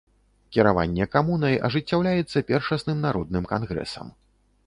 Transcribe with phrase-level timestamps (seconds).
[0.55, 4.13] Кіраванне камунай ажыццяўляецца першасным народным кангрэсам.